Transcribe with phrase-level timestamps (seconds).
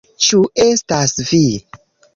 [0.27, 1.43] Ĉu estas vi?